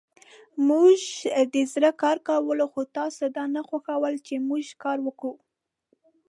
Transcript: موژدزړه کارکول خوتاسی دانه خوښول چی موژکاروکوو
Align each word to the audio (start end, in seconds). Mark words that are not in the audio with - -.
موژدزړه 0.67 1.91
کارکول 2.03 2.59
خوتاسی 2.71 3.27
دانه 3.35 3.61
خوښول 3.69 4.13
چی 4.25 4.35
موژکاروکوو 4.49 5.33